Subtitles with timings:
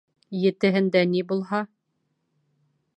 [0.43, 1.61] Етеһендә ни булһа